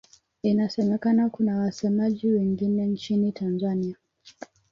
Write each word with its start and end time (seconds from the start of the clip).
Inasemekana 0.43 1.29
kuna 1.29 1.57
wasemaji 1.57 2.27
wengine 2.27 2.85
nchini 2.85 3.31
Tanzania. 3.31 3.95